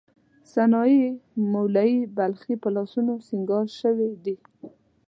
[0.53, 1.03] سنايي،
[1.51, 4.35] مولوی بلخي په لاسونو سینګار شوې دي.